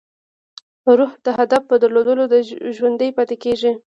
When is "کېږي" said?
3.43-3.71